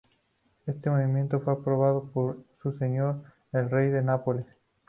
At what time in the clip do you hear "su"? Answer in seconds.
2.63-2.75